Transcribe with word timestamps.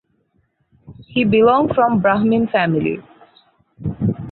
He 1.09 1.25
belong 1.25 1.75
from 1.75 1.99
Brahmin 2.01 2.47
family. 2.47 3.01